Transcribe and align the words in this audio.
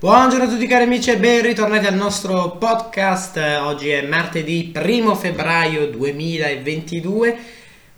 Buongiorno 0.00 0.44
a 0.44 0.48
tutti 0.48 0.66
cari 0.66 0.84
amici 0.84 1.10
e 1.10 1.18
ben 1.18 1.42
ritornati 1.42 1.84
al 1.84 1.94
nostro 1.94 2.52
podcast. 2.52 3.36
Oggi 3.36 3.90
è 3.90 4.00
martedì 4.00 4.72
1 4.74 5.14
febbraio 5.14 5.88
2022, 5.90 7.36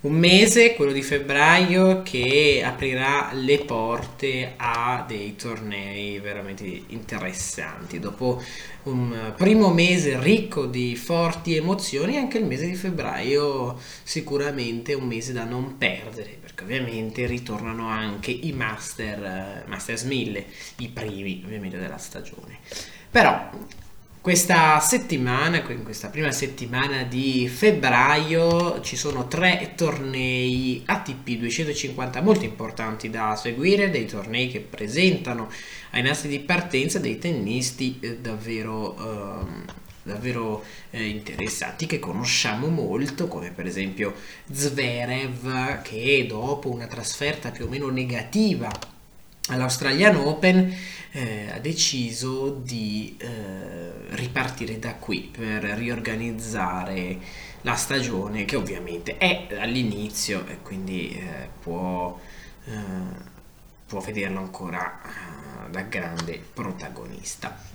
un 0.02 0.14
mese, 0.14 0.74
quello 0.74 0.92
di 0.92 1.02
febbraio, 1.02 2.02
che 2.02 2.62
aprirà 2.64 3.30
le 3.32 3.58
porte 3.58 4.54
a 4.56 5.04
dei 5.06 5.36
tornei 5.36 6.18
veramente 6.18 6.64
interessanti. 6.88 8.00
Dopo 8.00 8.42
un 8.84 9.32
primo 9.36 9.72
mese 9.72 10.18
ricco 10.20 10.66
di 10.66 10.96
forti 10.96 11.54
emozioni, 11.54 12.16
anche 12.16 12.38
il 12.38 12.46
mese 12.46 12.66
di 12.66 12.74
febbraio 12.74 13.78
sicuramente 14.02 14.94
un 14.94 15.06
mese 15.06 15.32
da 15.32 15.44
non 15.44 15.78
perdere 15.78 16.36
perché 16.40 16.64
ovviamente 16.64 17.26
ritornano 17.26 17.86
anche 17.86 18.32
i 18.32 18.52
Master, 18.52 19.64
Masters 19.68 20.02
1000, 20.02 20.44
i 20.78 20.88
primi 20.88 21.42
ovviamente 21.44 21.78
della 21.78 21.98
stagione. 21.98 22.58
Però 23.08 23.50
questa 24.22 24.78
settimana, 24.78 25.68
in 25.68 25.82
questa 25.82 26.08
prima 26.08 26.30
settimana 26.30 27.02
di 27.02 27.48
febbraio, 27.48 28.80
ci 28.80 28.94
sono 28.94 29.26
tre 29.26 29.72
tornei 29.74 30.80
ATP 30.86 31.38
250 31.38 32.22
molto 32.22 32.44
importanti 32.44 33.10
da 33.10 33.34
seguire, 33.34 33.90
dei 33.90 34.06
tornei 34.06 34.46
che 34.46 34.60
presentano 34.60 35.50
ai 35.90 36.02
nastri 36.02 36.28
di 36.28 36.38
partenza 36.38 37.00
dei 37.00 37.18
tennisti 37.18 37.98
eh, 38.00 38.18
davvero 38.18 38.96
eh, 38.96 39.80
davvero 40.04 40.64
eh, 40.90 41.04
interessanti 41.04 41.86
che 41.86 41.98
conosciamo 41.98 42.68
molto, 42.68 43.26
come 43.26 43.50
per 43.50 43.66
esempio 43.66 44.14
Zverev 44.50 45.82
che 45.82 46.26
dopo 46.28 46.70
una 46.70 46.86
trasferta 46.86 47.50
più 47.50 47.66
o 47.66 47.68
meno 47.68 47.88
negativa 47.88 48.70
all'Australian 49.48 50.16
Open 50.16 50.74
eh, 51.12 51.50
ha 51.52 51.58
deciso 51.58 52.50
di 52.50 53.16
eh, 53.18 53.26
ripartire 54.10 54.78
da 54.78 54.94
qui 54.94 55.30
per 55.36 55.62
riorganizzare 55.62 57.18
la 57.62 57.74
stagione 57.74 58.44
che 58.44 58.56
ovviamente 58.56 59.18
è 59.18 59.46
all'inizio 59.58 60.46
e 60.46 60.58
quindi 60.62 61.10
eh, 61.10 61.48
può, 61.60 62.18
eh, 62.64 62.70
può 63.86 64.00
vederlo 64.00 64.38
ancora 64.38 65.00
eh, 65.04 65.70
da 65.70 65.82
grande 65.82 66.40
protagonista. 66.52 67.70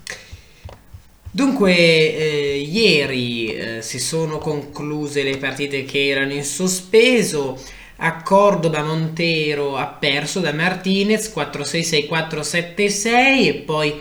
Dunque, 1.29 1.75
eh, 1.75 2.57
ieri 2.57 3.53
eh, 3.53 3.81
si 3.81 3.99
sono 3.99 4.39
concluse 4.39 5.23
le 5.23 5.37
partite 5.37 5.83
che 5.83 6.07
erano 6.07 6.33
in 6.33 6.43
sospeso. 6.43 7.61
A 7.99 8.21
Cordoba 8.21 8.83
Montero 8.83 9.75
ha 9.75 9.87
perso 9.87 10.39
da 10.39 10.53
Martinez 10.53 11.33
4-6, 11.35 12.07
6-4, 12.09 12.39
7-6 12.75 13.45
e 13.45 13.63
poi 13.65 13.99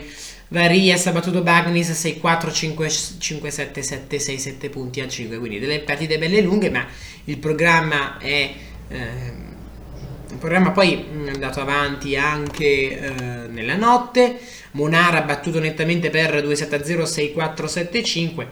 Varia 0.49 0.95
ha 0.95 1.11
battuto 1.11 1.41
Bagnis 1.41 1.89
6-4, 1.89 2.21
5-7, 3.19 3.79
7-6, 3.79 4.35
7 4.37 4.69
punti 4.69 5.01
a 5.01 5.07
5. 5.07 5.37
Quindi 5.39 5.59
delle 5.59 5.79
partite 5.79 6.17
belle 6.17 6.41
lunghe, 6.41 6.69
ma 6.69 6.85
il 7.25 7.37
programma 7.37 8.17
è... 8.17 8.53
Eh, 8.87 9.55
il 10.29 10.37
programma 10.39 10.71
poi 10.71 11.05
è 11.25 11.29
andato 11.29 11.61
avanti 11.61 12.15
anche 12.15 12.99
eh, 12.99 13.47
nella 13.47 13.75
notte. 13.75 14.39
Monar 14.71 15.15
ha 15.15 15.21
battuto 15.21 15.59
nettamente 15.59 16.09
per 16.09 16.35
2-7-0, 16.45 17.33
6-4, 17.33 17.65
7-5. 17.65 18.47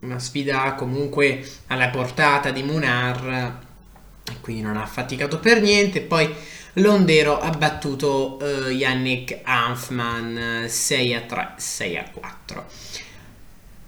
Una 0.00 0.18
sfida 0.18 0.74
comunque 0.74 1.44
alla 1.66 1.88
portata 1.88 2.50
di 2.50 2.62
Monar, 2.62 3.58
quindi 4.40 4.62
non 4.62 4.76
ha 4.76 4.86
faticato 4.86 5.38
per 5.38 5.60
niente. 5.60 6.00
Poi 6.00 6.32
Londero 6.74 7.38
ha 7.40 7.50
battuto 7.50 8.38
eh, 8.40 8.72
Yannick 8.72 9.40
Hanfman 9.42 10.64
6-3, 10.66 11.56
6-4. 11.58 12.62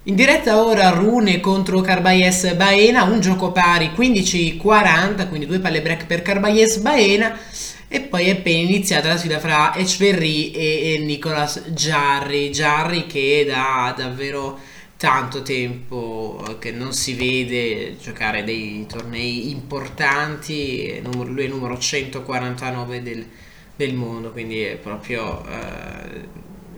In 0.05 0.17
diretta 0.17 0.61
ora 0.61 0.91
Rune 0.91 1.39
contro 1.39 1.81
Carbayes 1.81 2.55
Baena, 2.55 3.05
un 3.05 3.21
gioco 3.21 3.53
pari 3.53 3.93
15-40, 3.97 5.29
quindi 5.29 5.47
due 5.47 5.61
palle 5.61 5.81
break 5.81 6.07
per 6.07 6.23
Carbayes 6.23 6.79
Baena. 6.79 7.39
E 7.87 8.01
poi 8.01 8.27
è 8.27 8.31
appena 8.31 8.63
iniziata 8.69 9.09
la 9.09 9.17
sfida 9.17 9.39
fra 9.39 9.77
Echverry 9.77 10.51
e, 10.51 10.95
e 10.95 10.99
Nicolas 10.99 11.63
Jarry. 11.69 12.51
Jarry 12.51 13.07
che 13.07 13.45
da 13.47 13.95
davvero 13.97 14.59
tanto 15.03 15.43
tempo 15.43 16.57
che 16.61 16.71
non 16.71 16.93
si 16.93 17.15
vede 17.15 17.97
giocare 18.01 18.45
dei 18.45 18.87
tornei 18.87 19.51
importanti. 19.51 21.03
Lui 21.03 21.45
è 21.45 21.49
numero 21.49 21.77
149 21.77 23.03
del, 23.03 23.27
del 23.75 23.95
mondo, 23.95 24.31
quindi 24.31 24.61
è 24.63 24.77
proprio, 24.77 25.45
eh, 25.45 26.29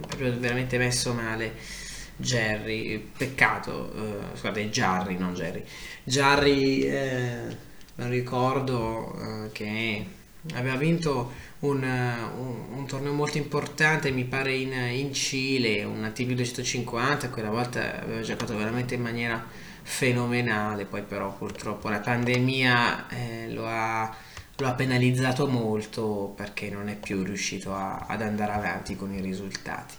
proprio 0.06 0.38
veramente 0.38 0.78
messo 0.78 1.12
male. 1.12 1.52
Jerry, 2.16 2.98
peccato, 3.14 3.92
uh, 3.94 4.34
scusate, 4.34 4.70
Jarry, 4.70 5.18
non 5.18 5.34
Jerry. 5.34 5.62
Jarry, 6.04 6.80
eh, 6.80 7.56
ricordo 7.96 9.14
uh, 9.18 9.52
che 9.52 10.06
aveva 10.52 10.76
vinto 10.76 11.32
un, 11.60 11.82
un, 11.82 12.76
un, 12.76 12.86
torneo 12.86 13.12
molto 13.12 13.38
importante, 13.38 14.10
mi 14.10 14.24
pare 14.24 14.54
in, 14.54 14.72
in 14.72 15.12
Cile, 15.14 15.82
una 15.84 16.10
TV 16.10 16.32
250, 16.32 17.30
quella 17.30 17.50
volta 17.50 18.02
aveva 18.02 18.20
giocato 18.20 18.56
veramente 18.56 18.94
in 18.94 19.02
maniera 19.02 19.44
fenomenale, 19.82 20.84
poi 20.84 21.02
però 21.02 21.34
purtroppo 21.36 21.88
la 21.88 22.00
pandemia 22.00 23.08
eh, 23.08 23.52
lo 23.52 23.66
ha 23.66 24.16
lo 24.58 24.68
ha 24.68 24.74
penalizzato 24.74 25.48
molto 25.48 26.32
perché 26.36 26.70
non 26.70 26.88
è 26.88 26.96
più 26.96 27.24
riuscito 27.24 27.74
a, 27.74 28.06
ad 28.06 28.22
andare 28.22 28.52
avanti 28.52 28.94
con 28.94 29.12
i 29.12 29.20
risultati. 29.20 29.94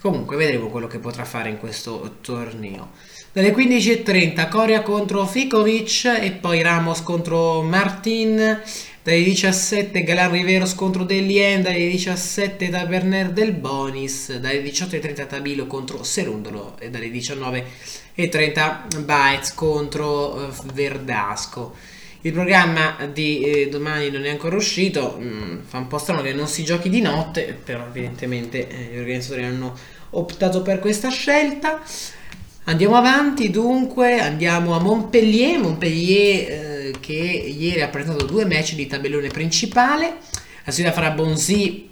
Comunque 0.00 0.36
vedremo 0.36 0.68
quello 0.68 0.86
che 0.86 0.98
potrà 0.98 1.24
fare 1.24 1.48
in 1.48 1.58
questo 1.58 2.18
torneo. 2.20 2.90
Dalle 3.32 3.52
15.30 3.52 4.48
Coria 4.48 4.82
contro 4.82 5.26
Fikovic 5.26 6.04
e 6.20 6.32
poi 6.32 6.62
Ramos 6.62 7.02
contro 7.02 7.62
Martin. 7.62 8.60
Dalle 9.06 9.22
17 9.22 10.02
Galan 10.02 10.32
Riveros 10.32 10.74
contro 10.74 11.04
Delien, 11.04 11.62
dalle 11.62 11.86
17 11.86 12.68
Taberner 12.70 13.30
del 13.30 13.52
Bonis, 13.52 14.36
dalle 14.38 14.60
18.30 14.60 15.28
Tabilo 15.28 15.68
contro 15.68 16.02
Serundolo 16.02 16.74
e 16.80 16.90
dalle 16.90 17.08
19.30 17.08 19.04
Baez 19.04 19.54
contro 19.54 20.48
eh, 20.48 20.52
Verdasco. 20.74 21.76
Il 22.22 22.32
programma 22.32 22.96
di 23.12 23.42
eh, 23.42 23.68
domani 23.68 24.10
non 24.10 24.24
è 24.24 24.30
ancora 24.30 24.56
uscito, 24.56 25.16
mm, 25.22 25.58
fa 25.66 25.78
un 25.78 25.86
po' 25.86 25.98
strano 25.98 26.22
che 26.22 26.32
non 26.32 26.48
si 26.48 26.64
giochi 26.64 26.88
di 26.88 27.00
notte, 27.00 27.56
però 27.62 27.86
evidentemente 27.86 28.66
eh, 28.66 28.92
gli 28.92 28.98
organizzatori 28.98 29.44
hanno 29.44 29.72
optato 30.10 30.62
per 30.62 30.80
questa 30.80 31.10
scelta. 31.10 31.80
Andiamo 32.64 32.96
avanti 32.96 33.50
dunque, 33.50 34.18
andiamo 34.18 34.74
a 34.74 34.80
Montpellier, 34.80 35.60
Montpellier 35.60 36.50
eh, 36.50 36.75
che 37.00 37.12
ieri 37.12 37.82
ha 37.82 37.88
presentato 37.88 38.24
due 38.26 38.44
match 38.44 38.74
di 38.74 38.86
tabellone 38.86 39.28
principale, 39.28 40.16
la 40.64 40.72
sfida 40.72 40.92
fra 40.92 41.10
Bonzi 41.10 41.90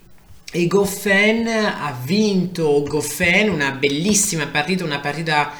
e 0.51 0.67
Goffen, 0.67 1.47
ha 1.49 1.99
vinto 2.05 2.83
Goffen, 2.83 3.51
una 3.51 3.73
bellissima 3.73 4.47
partita, 4.47 4.85
una 4.85 5.01
partita 5.01 5.53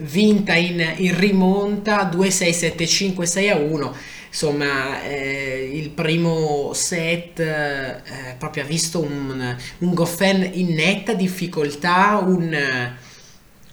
vinta 0.00 0.54
in, 0.54 0.94
in 0.96 1.18
rimonta 1.18 2.08
2-6-7-5-6-1 2.08 3.90
insomma 4.30 5.02
eh, 5.02 5.70
il 5.72 5.90
primo 5.90 6.72
set 6.74 7.40
eh, 7.40 8.02
proprio 8.38 8.62
ha 8.62 8.66
visto 8.66 9.00
un, 9.00 9.56
un 9.78 9.94
Goffen 9.94 10.50
in 10.52 10.74
netta 10.74 11.14
difficoltà 11.14 12.20
un, 12.22 12.56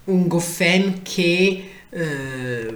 un 0.06 0.28
Goffen 0.28 1.02
che 1.04 1.72
eh, 1.90 2.76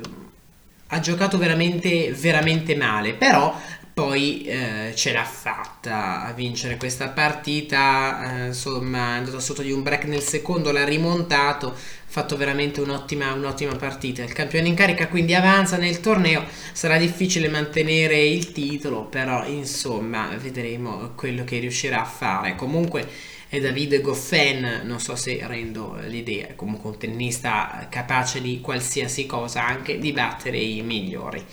ha 0.91 1.00
giocato 1.00 1.38
veramente 1.38 2.11
veramente 2.11 2.75
male 2.75 3.13
però 3.13 3.55
poi 4.00 4.44
eh, 4.45 4.94
ce 4.95 5.11
l'ha 5.11 5.25
fatta 5.25 6.23
a 6.23 6.31
vincere 6.31 6.77
questa 6.77 7.09
partita, 7.09 8.44
eh, 8.44 8.45
insomma 8.47 9.16
è 9.16 9.17
andato 9.17 9.41
sotto 9.41 9.62
di 9.62 9.74
un 9.74 9.83
break 9.83 10.06
nel 10.06 10.21
secondo, 10.21 10.71
l'ha 10.71 10.86
rimontato, 10.86 11.71
ha 11.71 11.75
fatto 12.06 12.38
veramente 12.38 12.80
un'ottima, 12.80 13.33
un'ottima 13.33 13.75
partita. 13.75 14.24
Il 14.24 14.31
campione 14.31 14.69
in 14.69 14.75
carica 14.75 15.09
quindi 15.09 15.36
avanza 15.36 15.75
nel 15.75 16.00
torneo, 16.00 16.45
sarà 16.71 16.97
difficile 16.97 17.50
mantenere 17.50 18.24
il 18.24 18.53
titolo, 18.53 19.03
però 19.03 19.45
insomma 19.45 20.30
vedremo 20.38 21.12
quello 21.15 21.44
che 21.44 21.59
riuscirà 21.59 22.00
a 22.00 22.06
fare. 22.06 22.56
Comunque 22.56 23.06
è 23.50 23.60
Davide 23.60 24.00
Goffen, 24.00 24.81
non 24.84 25.00
so 25.00 25.16
se 25.16 25.40
rendo 25.42 25.98
l'idea, 26.06 26.50
è 26.50 26.56
comunque 26.56 26.92
un 26.92 26.98
tennista 27.00 27.88
capace 27.90 28.42
di 28.42 28.62
qualsiasi 28.62 29.25
cosa, 29.25 29.66
anche 29.66 29.98
di 29.98 30.12
battere 30.12 30.60
i 30.60 30.84
migliori. 30.84 31.44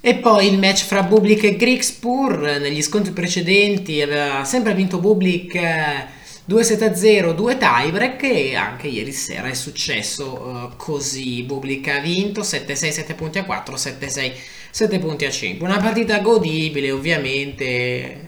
E 0.00 0.14
poi 0.16 0.46
il 0.46 0.58
match 0.58 0.84
fra 0.84 1.02
Bublik 1.02 1.44
e 1.44 1.56
Grigspur, 1.56 2.58
negli 2.58 2.80
scontri 2.80 3.12
precedenti 3.12 4.00
aveva 4.00 4.44
sempre 4.44 4.74
vinto 4.74 4.98
Bublik 4.98 5.58
2-7-0, 6.48 7.34
2 7.34 7.56
tiebreak 7.58 8.22
e 8.22 8.54
anche 8.54 8.88
ieri 8.88 9.12
sera 9.12 9.48
è 9.48 9.54
successo 9.54 10.32
uh, 10.32 10.76
così. 10.76 11.42
Bublik 11.42 11.88
ha 11.88 12.00
vinto 12.00 12.42
7-6, 12.42 12.90
7 12.90 13.14
punti 13.14 13.38
a 13.38 13.44
4, 13.44 13.76
7-6 13.76 14.32
7 14.74 14.98
punti 14.98 15.24
a 15.24 15.30
5. 15.30 15.64
Una 15.64 15.78
partita 15.78 16.18
godibile, 16.18 16.90
ovviamente, 16.90 17.54
eh, 17.64 18.18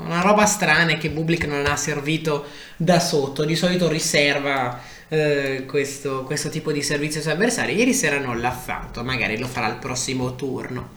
una 0.00 0.20
roba 0.20 0.46
strana 0.46 0.96
che 0.96 1.10
Bublik 1.10 1.44
non 1.44 1.64
ha 1.64 1.76
servito 1.76 2.44
da 2.76 2.98
sotto, 2.98 3.44
di 3.44 3.54
solito 3.54 3.88
riserva 3.88 4.80
eh, 5.06 5.62
questo, 5.64 6.24
questo, 6.24 6.48
tipo 6.48 6.72
di 6.72 6.82
servizio 6.82 7.20
ai 7.20 7.30
avversari. 7.30 7.76
Ieri 7.76 7.94
sera 7.94 8.18
non 8.18 8.40
l'ha 8.40 8.50
fatto, 8.50 9.04
magari 9.04 9.38
lo 9.38 9.46
farà 9.46 9.66
al 9.66 9.78
prossimo 9.78 10.34
turno. 10.34 10.88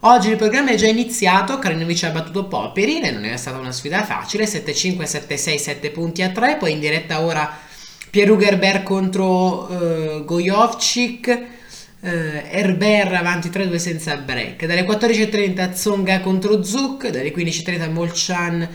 Oggi 0.00 0.30
il 0.30 0.36
programma 0.36 0.70
è 0.70 0.76
già 0.76 0.88
iniziato, 0.88 1.58
Karinovic 1.58 2.04
ha 2.04 2.08
battuto 2.08 2.46
Popperin 2.46 3.04
e 3.04 3.10
non 3.10 3.26
è 3.26 3.36
stata 3.36 3.58
una 3.58 3.70
sfida 3.70 4.02
facile, 4.02 4.44
7-5, 4.44 5.02
7-6, 5.02 5.56
7 5.56 5.90
punti 5.90 6.22
a 6.22 6.30
3, 6.30 6.56
poi 6.56 6.72
in 6.72 6.80
diretta 6.80 7.20
ora 7.20 7.54
Pierre 8.08 8.30
Hugerberg 8.30 8.82
contro 8.82 9.70
uh, 9.70 10.24
Gojovcik, 10.24 11.60
uh, 12.02 12.08
Herbert 12.08 13.12
avanti 13.14 13.48
3-2 13.48 13.76
senza 13.76 14.16
break. 14.16 14.66
Dalle 14.66 14.84
14.30 14.84 15.72
Zonga 15.72 16.20
contro 16.20 16.62
Zuk, 16.62 17.08
dalle 17.08 17.32
15.30 17.32 17.90
Molchan 17.90 18.68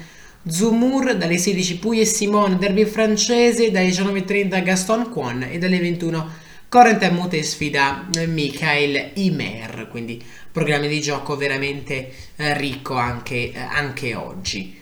Zumur, 0.47 1.15
dalle 1.15 1.38
16 1.38 1.77
Puy 1.77 2.00
e 2.00 2.06
Simone, 2.06 2.57
derby 2.57 2.85
francese, 2.85 3.71
dalle 3.71 3.89
19.30 3.89 4.63
Gaston 4.63 5.09
Quan. 5.09 5.44
E 5.44 5.57
dalle 5.57 5.79
21 5.79 6.45
Corentin 6.69 7.13
Mute 7.13 7.41
sfida 7.44 8.07
Michael 8.27 9.12
Imer, 9.13 9.88
quindi 9.89 10.21
programma 10.51 10.88
di 10.88 11.00
gioco 11.00 11.38
veramente 11.38 12.12
eh, 12.35 12.57
ricco 12.57 12.95
anche, 12.95 13.51
eh, 13.51 13.57
anche 13.57 14.15
oggi. 14.15 14.75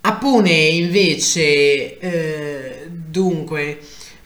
Apune 0.00 0.50
invece, 0.50 1.98
eh, 1.98 2.88
dunque, 2.90 3.78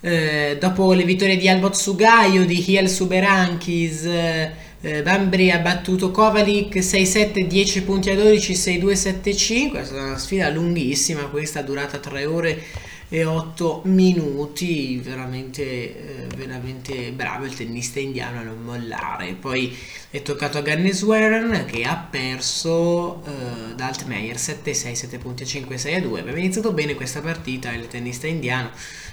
eh, 0.04 0.56
dopo 0.58 0.92
le 0.92 1.04
vittorie 1.04 1.36
di 1.36 1.48
Albot 1.48 1.74
Sugaio, 1.74 2.44
di 2.44 2.62
Hiel 2.66 2.88
Suberankis, 2.88 4.04
eh, 4.04 4.52
eh, 4.80 5.02
Bambri 5.02 5.52
ha 5.52 5.58
battuto 5.58 6.10
Kovalik 6.10 6.74
6-7, 6.74 7.46
10 7.46 7.82
punti 7.84 8.10
a 8.10 8.16
12, 8.16 8.52
6-2, 8.52 8.92
7-5, 8.92 9.76
è 9.76 9.84
stata 9.84 10.02
una 10.02 10.18
sfida 10.18 10.50
lunghissima, 10.50 11.22
questa 11.26 11.62
durata 11.62 11.98
3 11.98 12.24
ore 12.24 12.62
e 13.12 13.26
8 13.26 13.82
minuti, 13.84 14.96
veramente, 14.96 15.62
eh, 15.62 16.26
veramente 16.34 17.12
bravo 17.12 17.44
il 17.44 17.54
tennista 17.54 18.00
indiano 18.00 18.38
a 18.38 18.42
non 18.42 18.62
mollare. 18.62 19.34
Poi 19.34 19.76
è 20.08 20.22
toccato 20.22 20.56
a 20.56 20.62
Ganneswaren 20.62 21.66
che 21.66 21.84
ha 21.84 21.94
perso 21.94 23.22
eh, 23.26 23.74
da 23.74 23.88
Altmaier 23.88 24.36
7-6, 24.36 24.92
7 24.94 25.18
punti 25.18 25.42
a 25.42 25.46
5, 25.46 25.76
6 25.76 25.94
a 25.94 26.00
2. 26.00 26.20
Aveva 26.20 26.38
iniziato 26.38 26.72
bene 26.72 26.94
questa 26.94 27.20
partita 27.20 27.70
il 27.72 27.86
tennista 27.86 28.26
indiano, 28.26 28.70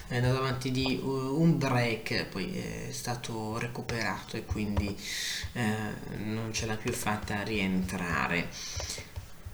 è 0.07 0.15
andato 0.15 0.37
avanti 0.37 0.71
di 0.71 0.97
uh, 1.03 1.07
un 1.37 1.57
break, 1.57 2.27
poi 2.27 2.55
è 2.55 2.91
stato 2.91 3.57
recuperato 3.59 4.37
e 4.37 4.45
quindi 4.45 4.95
eh, 5.51 5.61
non 6.23 6.53
ce 6.53 6.65
l'ha 6.67 6.77
più 6.77 6.93
fatta 6.93 7.43
rientrare. 7.43 8.47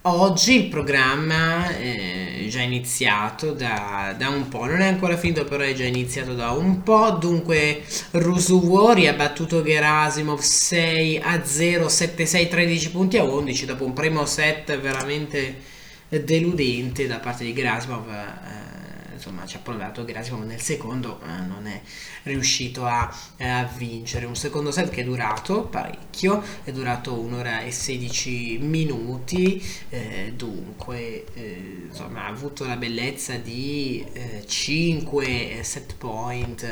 Oggi 0.08 0.54
il 0.54 0.68
programma 0.68 1.68
è 1.76 2.46
già 2.48 2.60
iniziato 2.60 3.50
da, 3.50 4.14
da, 4.16 4.28
un 4.28 4.46
po', 4.46 4.64
non 4.64 4.80
è 4.80 4.86
ancora 4.86 5.16
finito 5.16 5.44
però 5.44 5.64
è 5.64 5.74
già 5.74 5.82
iniziato 5.84 6.32
da 6.34 6.52
un 6.52 6.84
po', 6.84 7.10
dunque 7.10 7.82
Rusuwori 8.12 9.08
ha 9.08 9.14
battuto 9.14 9.64
Gerasimov 9.64 10.38
6 10.38 11.18
a 11.18 11.44
0, 11.44 11.88
7 11.88 12.24
6, 12.24 12.48
13 12.48 12.90
punti 12.92 13.18
a 13.18 13.24
11 13.24 13.66
dopo 13.66 13.84
un 13.84 13.94
primo 13.94 14.24
set 14.26 14.78
veramente 14.78 15.56
deludente 16.08 17.08
da 17.08 17.18
parte 17.18 17.42
di 17.42 17.52
Gerasimov. 17.52 18.08
Eh, 18.08 18.65
insomma 19.26 19.44
ci 19.44 19.56
ha 19.56 19.58
provato 19.58 20.04
Gerasimov 20.04 20.44
nel 20.44 20.60
secondo 20.60 21.20
eh, 21.22 21.46
non 21.46 21.66
è 21.66 21.80
riuscito 22.22 22.86
a, 22.86 23.12
eh, 23.36 23.48
a, 23.48 23.64
vincere. 23.64 24.24
Un 24.24 24.36
secondo 24.36 24.70
set 24.70 24.90
che 24.90 25.00
è 25.00 25.04
durato 25.04 25.64
parecchio 25.64 26.42
è 26.62 26.70
durato 26.70 27.18
un'ora 27.18 27.62
e 27.62 27.72
16 27.72 28.58
minuti 28.60 29.62
eh, 29.88 30.32
dunque 30.36 31.24
eh, 31.34 31.86
insomma 31.88 32.24
ha 32.24 32.28
avuto 32.28 32.64
la 32.64 32.76
bellezza 32.76 33.34
di 33.36 34.04
5 34.46 35.58
eh, 35.58 35.62
set 35.64 35.96
point 35.96 36.64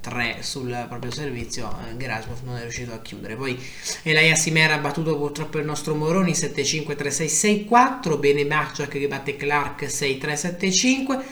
3 0.00 0.38
sul 0.40 0.86
proprio 0.88 1.12
servizio 1.12 1.70
eh, 1.86 1.96
Gerasimov 1.96 2.42
non 2.42 2.56
è 2.56 2.62
riuscito 2.62 2.92
a 2.92 2.98
chiudere. 2.98 3.36
Poi 3.36 3.58
Elia 4.02 4.34
Simera 4.34 4.74
ha 4.74 4.78
battuto 4.78 5.16
purtroppo 5.16 5.58
il 5.58 5.64
nostro 5.64 5.94
Moroni 5.94 6.32
7-5 6.32 6.96
3-6 6.96 7.68
6-4 7.70 8.18
bene 8.18 8.44
Bacciak 8.44 8.88
che 8.88 9.06
batte 9.06 9.36
Clark 9.36 9.84
6-3 9.84 10.58
7-5 10.58 11.22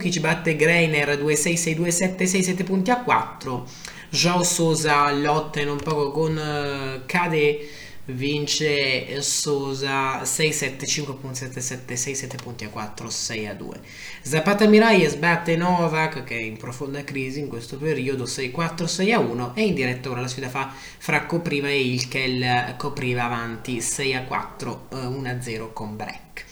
Vukic 0.00 0.18
batte 0.20 0.56
Greiner 0.56 1.10
2-6 1.18 1.76
6-2 1.76 2.16
7-6 2.16 2.40
7 2.40 2.64
punti 2.64 2.90
a 2.90 3.02
4 3.02 3.68
Joao 4.08 4.42
Sosa 4.42 5.12
lotta 5.12 5.60
in 5.60 5.68
un 5.68 5.76
poco 5.76 6.10
con 6.10 7.02
Cade 7.04 7.68
vince 8.06 9.20
Sosa 9.20 10.22
6-7 10.22 10.84
5.77 10.86 11.92
6-7 11.92 12.42
punti 12.42 12.64
a 12.64 12.70
4 12.70 13.10
6 13.10 13.46
a 13.46 13.52
2 13.52 13.80
Zapata 14.22 14.66
Miralles 14.66 15.16
batte 15.16 15.54
Novak 15.56 16.24
che 16.24 16.36
è 16.36 16.40
in 16.40 16.56
profonda 16.56 17.04
crisi 17.04 17.40
in 17.40 17.48
questo 17.48 17.76
periodo 17.76 18.24
6-4 18.24 18.84
6 18.84 19.12
a 19.12 19.18
1 19.18 19.54
e 19.54 19.66
in 19.66 19.74
diretta 19.74 20.08
ora 20.08 20.22
la 20.22 20.28
sfida 20.28 20.48
fa 20.48 20.72
fra 20.96 21.26
Copriva 21.26 21.68
e 21.68 21.78
Ilkel 21.78 22.74
Copriva 22.78 23.24
avanti 23.24 23.82
6 23.82 24.14
a 24.14 24.22
4 24.22 24.86
1 24.92 25.28
a 25.28 25.42
0 25.42 25.72
con 25.74 25.94
break 25.94 26.49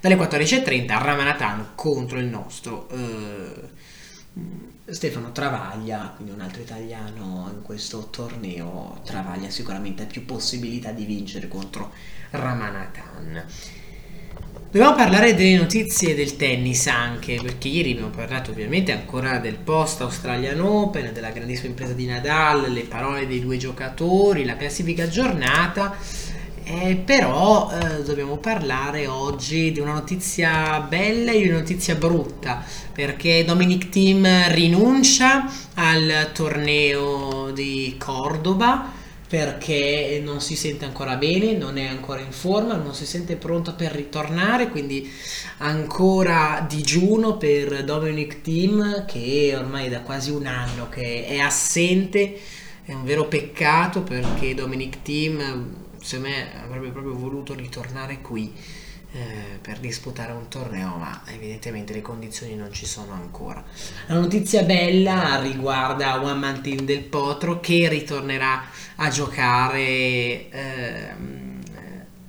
dalle 0.00 0.16
14.30 0.16 0.86
Ramanathan 1.02 1.66
contro 1.74 2.18
il 2.18 2.26
nostro 2.26 2.88
eh, 2.90 3.68
Stefano 4.90 5.32
Travaglia, 5.32 6.12
quindi 6.14 6.32
un 6.32 6.40
altro 6.40 6.62
italiano 6.62 7.50
in 7.52 7.62
questo 7.62 8.08
torneo, 8.10 9.00
Travaglia 9.04 9.50
sicuramente 9.50 10.04
ha 10.04 10.06
più 10.06 10.24
possibilità 10.24 10.92
di 10.92 11.04
vincere 11.04 11.48
contro 11.48 11.92
Ramanathan. 12.30 13.44
Dobbiamo 14.70 14.94
parlare 14.94 15.34
delle 15.34 15.56
notizie 15.56 16.14
del 16.14 16.36
tennis 16.36 16.86
anche, 16.88 17.40
perché 17.42 17.68
ieri 17.68 17.92
abbiamo 17.92 18.10
parlato 18.10 18.50
ovviamente 18.50 18.92
ancora 18.92 19.38
del 19.38 19.56
post 19.56 20.02
Australian 20.02 20.60
Open, 20.60 21.12
della 21.12 21.30
grandissima 21.30 21.68
impresa 21.68 21.94
di 21.94 22.04
Nadal, 22.04 22.70
le 22.70 22.82
parole 22.82 23.26
dei 23.26 23.40
due 23.40 23.56
giocatori, 23.56 24.44
la 24.44 24.56
classifica 24.56 25.04
aggiornata 25.04 25.96
eh, 26.70 26.96
però 26.96 27.70
eh, 27.72 28.02
dobbiamo 28.02 28.36
parlare 28.36 29.06
oggi 29.06 29.72
di 29.72 29.80
una 29.80 29.94
notizia 29.94 30.80
bella 30.80 31.32
e 31.32 31.40
di 31.40 31.48
una 31.48 31.60
notizia 31.60 31.94
brutta 31.94 32.62
perché 32.92 33.42
Dominic 33.42 33.88
Thiem 33.88 34.52
rinuncia 34.52 35.50
al 35.74 36.30
torneo 36.34 37.52
di 37.52 37.94
Cordoba 37.98 38.92
perché 39.26 40.20
non 40.22 40.40
si 40.40 40.56
sente 40.56 40.84
ancora 40.84 41.16
bene, 41.16 41.52
non 41.52 41.78
è 41.78 41.86
ancora 41.86 42.20
in 42.20 42.32
forma, 42.32 42.76
non 42.76 42.94
si 42.94 43.04
sente 43.06 43.36
pronto 43.36 43.74
per 43.74 43.92
ritornare, 43.92 44.68
quindi 44.68 45.10
ancora 45.58 46.64
digiuno 46.68 47.36
per 47.36 47.84
Dominic 47.84 48.40
Thiem 48.42 49.04
che 49.06 49.54
ormai 49.56 49.88
da 49.88 50.00
quasi 50.00 50.30
un 50.30 50.46
anno 50.46 50.88
che 50.88 51.26
è 51.26 51.38
assente, 51.38 52.38
è 52.84 52.92
un 52.92 53.04
vero 53.04 53.26
peccato 53.26 54.02
perché 54.02 54.54
Dominic 54.54 55.02
Thiem 55.02 55.86
secondo 56.00 56.28
me 56.28 56.62
avrebbe 56.62 56.90
proprio 56.90 57.14
voluto 57.14 57.54
ritornare 57.54 58.20
qui 58.20 58.52
eh, 59.12 59.58
per 59.62 59.78
disputare 59.78 60.32
un 60.32 60.48
torneo, 60.48 60.96
ma 60.96 61.22
evidentemente 61.28 61.92
le 61.94 62.02
condizioni 62.02 62.54
non 62.54 62.72
ci 62.72 62.84
sono 62.84 63.12
ancora. 63.12 63.64
La 64.06 64.14
notizia 64.14 64.62
bella 64.62 65.40
riguarda 65.40 66.18
Juan 66.18 66.38
Mantin 66.38 66.84
del 66.84 67.04
Potro 67.04 67.60
che 67.60 67.88
ritornerà 67.88 68.64
a 68.96 69.08
giocare 69.08 70.50
eh, 70.50 71.14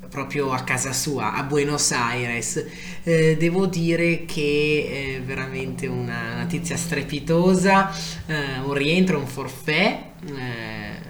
proprio 0.09 0.51
a 0.51 0.63
casa 0.63 0.91
sua, 0.91 1.33
a 1.33 1.43
Buenos 1.43 1.91
Aires. 1.91 2.65
Eh, 3.03 3.37
devo 3.37 3.65
dire 3.67 4.25
che 4.25 5.17
è 5.17 5.21
veramente 5.21 5.87
una 5.87 6.41
notizia 6.41 6.75
strepitosa, 6.75 7.91
eh, 8.25 8.59
un 8.63 8.73
rientro, 8.73 9.19
un 9.19 9.27
forfè 9.27 10.03
eh, 10.25 11.08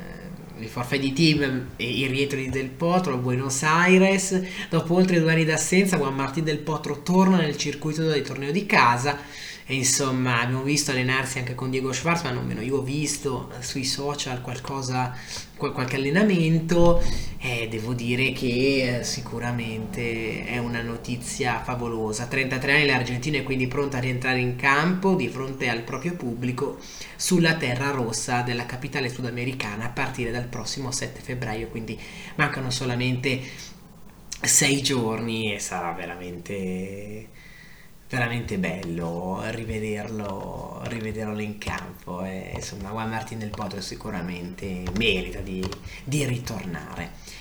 il 0.61 0.69
forfait 0.69 0.99
di 0.99 1.13
team 1.13 1.69
e 1.75 1.99
il 1.99 2.09
rientro 2.09 2.37
di 2.37 2.49
Del 2.49 2.69
Potro 2.69 3.13
a 3.13 3.17
Buenos 3.17 3.63
Aires. 3.63 4.41
Dopo 4.69 4.95
oltre 4.95 5.19
due 5.19 5.31
anni 5.31 5.45
d'assenza, 5.45 5.97
Juan 5.97 6.15
Martín 6.15 6.43
Del 6.43 6.59
Potro 6.59 7.01
torna 7.01 7.37
nel 7.37 7.57
circuito 7.57 8.03
del 8.03 8.21
torneo 8.21 8.51
di 8.51 8.65
casa. 8.65 9.17
E 9.71 9.75
insomma, 9.75 10.41
abbiamo 10.41 10.63
visto 10.63 10.89
allenarsi 10.89 11.37
anche 11.37 11.53
con 11.53 11.69
Diego 11.69 11.93
Schwarzman, 11.93 12.35
almeno 12.35 12.59
io 12.61 12.77
ho 12.77 12.81
visto 12.81 13.51
sui 13.59 13.83
social 13.83 14.41
qualcosa 14.41 15.15
qualche 15.55 15.95
allenamento 15.95 16.99
e 17.37 17.67
devo 17.69 17.93
dire 17.93 18.31
che 18.31 18.97
eh, 18.97 19.03
sicuramente 19.03 20.43
è 20.45 20.57
una 20.57 20.81
notizia 20.81 21.61
favolosa. 21.61 22.25
33 22.25 22.73
anni 22.73 22.85
l'Argentina 22.87 23.37
è 23.37 23.43
quindi 23.43 23.67
pronta 23.67 23.97
a 23.97 23.99
rientrare 23.99 24.39
in 24.39 24.55
campo 24.55 25.13
di 25.13 25.27
fronte 25.27 25.69
al 25.69 25.83
proprio 25.83 26.15
pubblico 26.15 26.79
sulla 27.15 27.53
terra 27.53 27.91
rossa 27.91 28.41
della 28.41 28.65
capitale 28.65 29.07
sudamericana 29.07 29.85
a 29.85 29.89
partire 29.89 30.31
dal 30.31 30.47
prossimo 30.47 30.89
7 30.89 31.21
febbraio, 31.21 31.67
quindi 31.67 31.95
mancano 32.37 32.71
solamente 32.71 33.39
sei 34.41 34.81
giorni 34.81 35.53
e 35.53 35.59
sarà 35.59 35.91
veramente 35.91 37.27
veramente 38.09 38.57
bello 38.57 39.41
rivederlo, 39.51 40.81
rivederlo 40.85 41.39
in 41.39 41.57
campo. 41.57 42.23
E, 42.23 42.51
insomma, 42.55 42.89
Juan 42.89 43.09
Martin 43.09 43.39
del 43.39 43.51
Potro 43.51 43.81
sicuramente 43.81 44.83
merita 44.97 45.39
di, 45.39 45.63
di 46.03 46.25
ritornare. 46.25 47.37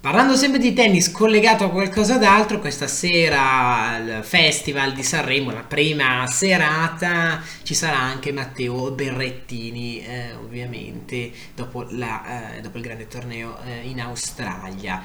Parlando 0.00 0.36
sempre 0.36 0.60
di 0.60 0.72
tennis 0.72 1.10
collegato 1.10 1.64
a 1.64 1.70
qualcosa 1.70 2.18
d'altro, 2.18 2.60
questa 2.60 2.86
sera 2.86 3.88
al 3.88 4.20
Festival 4.22 4.92
di 4.94 5.02
Sanremo, 5.02 5.50
la 5.50 5.64
prima 5.64 6.24
serata, 6.28 7.42
ci 7.64 7.74
sarà 7.74 7.98
anche 7.98 8.32
Matteo 8.32 8.92
Berrettini, 8.92 10.00
eh, 10.06 10.32
ovviamente, 10.34 11.32
dopo, 11.54 11.84
la, 11.90 12.54
eh, 12.56 12.60
dopo, 12.60 12.78
il 12.78 12.84
grande 12.84 13.08
torneo 13.08 13.58
eh, 13.64 13.88
in 13.88 14.00
Australia. 14.00 15.02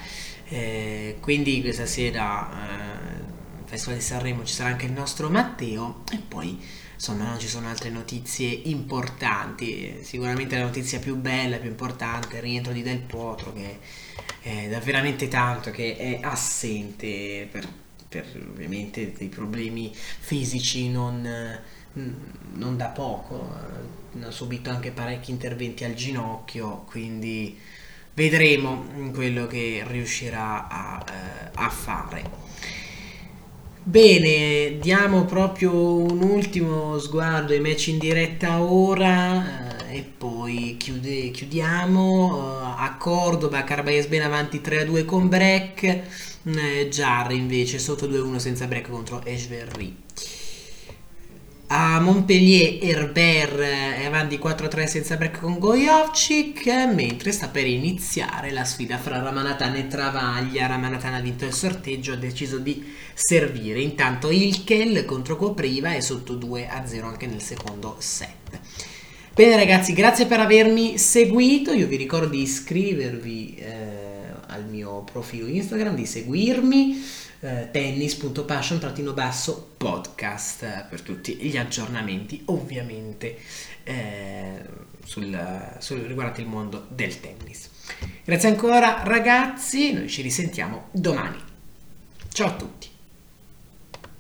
Eh, 0.48 1.18
quindi 1.20 1.62
questa 1.62 1.88
sera 1.88 2.52
eh, 2.52 3.33
Festival 3.74 3.98
di 3.98 4.04
Sanremo 4.04 4.46
ci 4.46 4.54
sarà 4.54 4.70
anche 4.70 4.86
il 4.86 4.92
nostro 4.92 5.30
Matteo 5.32 6.04
e 6.12 6.18
poi 6.18 6.64
insomma 6.94 7.26
non 7.26 7.40
ci 7.40 7.48
sono 7.48 7.70
altre 7.70 7.90
notizie 7.90 8.48
importanti. 8.48 9.98
Sicuramente 10.04 10.56
la 10.56 10.66
notizia 10.66 11.00
più 11.00 11.16
bella, 11.16 11.58
più 11.58 11.70
importante 11.70 12.36
è 12.36 12.36
il 12.36 12.44
rientro 12.44 12.72
di 12.72 12.84
Del 12.84 13.00
Potro 13.00 13.52
che 13.52 13.80
è 14.42 14.70
da 14.70 14.80
veramente 14.80 15.28
tanto 15.28 15.72
che 15.72 15.98
è 15.98 16.20
assente 16.22 17.48
per, 17.50 17.68
per 18.08 18.28
ovviamente 18.48 19.12
dei 19.12 19.30
problemi 19.30 19.92
fisici 19.94 20.90
non, 20.90 21.28
non 21.94 22.78
da 22.78 22.90
poco. 22.90 23.58
Ha 24.22 24.30
subito 24.30 24.70
anche 24.70 24.92
parecchi 24.92 25.32
interventi 25.32 25.84
al 25.84 25.96
ginocchio, 25.96 26.84
quindi 26.86 27.58
vedremo 28.14 28.86
quello 29.12 29.48
che 29.48 29.84
riuscirà 29.88 30.68
a, 30.68 31.04
eh, 31.10 31.50
a 31.56 31.70
fare. 31.72 32.53
Bene, 33.86 34.80
diamo 34.80 35.26
proprio 35.26 35.74
un 35.74 36.22
ultimo 36.22 36.98
sguardo 37.00 37.52
ai 37.52 37.60
match 37.60 37.88
in 37.88 37.98
diretta 38.00 38.62
ora 38.62 39.88
eh, 39.90 39.98
e 39.98 40.04
poi 40.04 40.78
chiude, 40.80 41.32
chiudiamo. 41.32 42.26
Uh, 42.26 42.76
a 42.78 42.96
Cordoba, 42.98 43.64
Carbaes 43.66 44.08
ben 44.08 44.22
avanti 44.22 44.62
3-2 44.64 45.04
con 45.06 45.28
break, 45.28 45.84
eh, 45.84 46.88
Jarre 46.90 47.36
invece 47.36 47.78
sotto 47.78 48.08
2-1 48.08 48.38
senza 48.38 48.68
break 48.68 48.90
contro 48.90 49.24
Echeverry. 49.26 50.03
Montpellier 52.04 52.84
Herbert 52.84 53.60
è 53.60 54.04
avanti 54.06 54.38
4-3 54.38 54.86
senza 54.86 55.16
break 55.16 55.40
con 55.40 55.58
Gojovcic, 55.58 56.68
mentre 56.94 57.32
sta 57.32 57.48
per 57.48 57.66
iniziare 57.66 58.52
la 58.52 58.66
sfida 58.66 58.98
fra 58.98 59.22
Ramanathan 59.22 59.76
e 59.76 59.88
Travaglia. 59.88 60.68
Ramanathan 60.68 61.14
ha 61.14 61.22
vinto 61.22 61.46
il 61.46 61.54
sorteggio, 61.54 62.12
ha 62.12 62.18
deciso 62.18 62.58
di 62.58 62.94
servire. 63.14 63.80
Intanto 63.80 64.30
Ilkel 64.30 65.06
contro 65.06 65.38
Copriva 65.38 65.94
è 65.94 66.02
sotto 66.02 66.36
2-0 66.36 67.04
anche 67.04 67.26
nel 67.26 67.42
secondo 67.42 67.96
set. 68.00 68.60
Bene 69.34 69.56
ragazzi, 69.56 69.94
grazie 69.94 70.26
per 70.26 70.42
avermi 70.42 70.98
seguito. 70.98 71.72
Io 71.72 71.88
vi 71.88 71.96
ricordo 71.96 72.28
di 72.28 72.42
iscrivervi 72.42 73.56
eh, 73.56 74.13
al 74.54 74.66
mio 74.66 75.02
profilo 75.02 75.48
Instagram, 75.48 75.96
di 75.96 76.06
seguirmi 76.06 77.04
eh, 77.42 77.68
tennis.passion-podcast 77.72 80.64
eh, 80.64 80.86
per 80.90 81.02
tutti 81.02 81.36
gli 81.36 81.58
aggiornamenti 81.58 82.44
ovviamente 82.46 83.38
eh, 83.84 84.62
sul, 85.04 85.76
sul, 85.80 86.00
riguardante 86.00 86.40
il 86.42 86.48
mondo 86.48 86.86
del 86.90 87.20
tennis. 87.20 87.70
Grazie 88.24 88.48
ancora 88.50 89.04
ragazzi, 89.04 89.92
noi 89.92 90.08
ci 90.08 90.22
risentiamo 90.22 90.88
domani. 90.92 91.42
Ciao 92.32 92.48
a 92.48 92.56
tutti. 92.56 92.93